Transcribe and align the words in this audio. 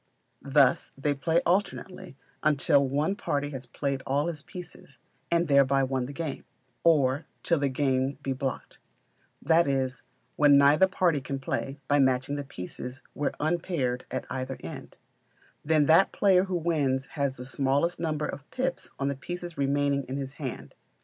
Thus 0.41 0.89
they 0.97 1.13
play 1.13 1.41
alternately, 1.45 2.15
either 2.33 2.37
until 2.55 2.87
one 2.89 3.15
party 3.15 3.51
has 3.51 3.67
played 3.67 4.01
all 4.07 4.25
his 4.25 4.41
pieces, 4.41 4.97
and 5.29 5.47
thereby 5.47 5.83
won 5.83 6.07
the 6.07 6.11
game, 6.11 6.43
or 6.83 7.27
till 7.43 7.59
the 7.59 7.69
game 7.69 8.17
be 8.23 8.33
blocked; 8.33 8.79
that 9.43 9.67
is, 9.67 10.01
when 10.37 10.57
neither 10.57 10.87
party 10.87 11.21
can 11.21 11.37
play, 11.37 11.77
by 11.87 11.99
matching 11.99 12.35
the 12.35 12.43
pieces 12.43 13.03
where 13.13 13.33
unpaired 13.39 14.05
at 14.09 14.25
either 14.31 14.57
end; 14.61 14.97
then 15.63 15.85
that 15.85 16.11
player 16.11 16.45
wins 16.45 17.05
who 17.05 17.11
has 17.21 17.37
the 17.37 17.45
smallest 17.45 17.99
number 17.99 18.25
of 18.25 18.49
pips 18.49 18.89
on 18.97 19.07
the 19.07 19.15
pieces 19.15 19.55
remaining 19.55 20.03
in 20.05 20.17
his 20.17 20.33
hand. 20.41 20.73